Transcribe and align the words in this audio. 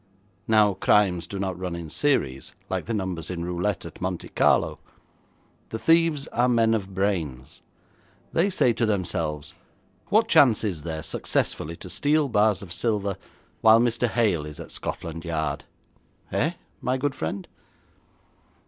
Now 0.47 0.73
crimes 0.73 1.27
do 1.27 1.37
not 1.37 1.59
run 1.59 1.75
in 1.75 1.87
series, 1.91 2.55
like 2.71 2.85
the 2.87 2.93
numbers 2.95 3.29
in 3.29 3.45
roulette 3.45 3.85
at 3.85 4.01
Monte 4.01 4.29
Carlo. 4.29 4.79
The 5.69 5.77
thieves 5.77 6.25
are 6.29 6.49
men 6.49 6.73
of 6.73 6.95
brains. 6.95 7.61
They 8.33 8.49
say 8.49 8.73
to 8.73 8.87
themselves, 8.87 9.53
"What 10.07 10.27
chance 10.27 10.63
is 10.63 10.81
there 10.81 11.03
successfully 11.03 11.75
to 11.75 11.89
steal 11.91 12.29
bars 12.29 12.63
of 12.63 12.73
silver 12.73 13.15
while 13.61 13.79
Mr. 13.79 14.07
Hale 14.07 14.43
is 14.47 14.59
at 14.59 14.71
Scotland 14.71 15.23
Yard?" 15.23 15.65
Eh, 16.31 16.53
my 16.81 16.97
good 16.97 17.13
friend?' 17.13 17.47